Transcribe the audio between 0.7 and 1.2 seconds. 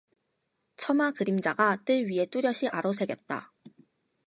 처마